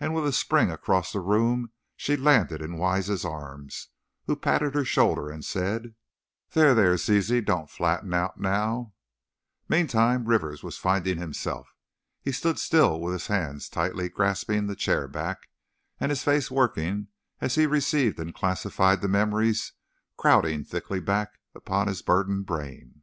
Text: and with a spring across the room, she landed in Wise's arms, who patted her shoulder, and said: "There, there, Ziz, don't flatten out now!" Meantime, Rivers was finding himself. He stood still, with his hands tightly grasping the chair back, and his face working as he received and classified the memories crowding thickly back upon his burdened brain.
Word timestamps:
and 0.00 0.14
with 0.14 0.26
a 0.26 0.32
spring 0.32 0.70
across 0.70 1.12
the 1.12 1.20
room, 1.20 1.72
she 1.94 2.16
landed 2.16 2.62
in 2.62 2.78
Wise's 2.78 3.22
arms, 3.22 3.88
who 4.24 4.34
patted 4.34 4.74
her 4.74 4.82
shoulder, 4.82 5.28
and 5.28 5.44
said: 5.44 5.94
"There, 6.52 6.74
there, 6.74 6.96
Ziz, 6.96 7.28
don't 7.44 7.68
flatten 7.68 8.14
out 8.14 8.40
now!" 8.40 8.94
Meantime, 9.68 10.24
Rivers 10.24 10.62
was 10.62 10.78
finding 10.78 11.18
himself. 11.18 11.68
He 12.22 12.32
stood 12.32 12.58
still, 12.58 12.98
with 12.98 13.12
his 13.12 13.26
hands 13.26 13.68
tightly 13.68 14.08
grasping 14.08 14.68
the 14.68 14.74
chair 14.74 15.06
back, 15.06 15.50
and 16.00 16.08
his 16.10 16.24
face 16.24 16.50
working 16.50 17.08
as 17.42 17.56
he 17.56 17.66
received 17.66 18.18
and 18.18 18.34
classified 18.34 19.02
the 19.02 19.06
memories 19.08 19.74
crowding 20.16 20.64
thickly 20.64 20.98
back 20.98 21.40
upon 21.54 21.88
his 21.88 22.00
burdened 22.00 22.46
brain. 22.46 23.02